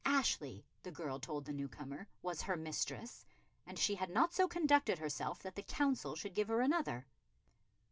[0.03, 3.23] Ashley, the girl told the new comer, was her mistress,
[3.67, 7.05] and she had not so conducted herself that the Council should give her another.